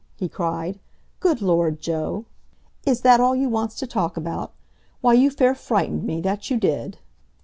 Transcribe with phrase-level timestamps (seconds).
[0.15, 0.79] he cried.
[1.19, 2.25] "Good Lord, Joe!
[2.87, 4.51] Is that all you wants to talk about?
[5.01, 6.97] Why, you fair frightened me—that you did!"